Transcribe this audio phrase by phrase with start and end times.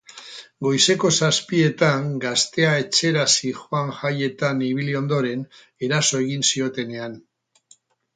[0.67, 5.45] Goizeko zazpietan gaztea etxera zihoan jaietan ibili ondoren,
[5.89, 7.15] eraso egin ziotenean.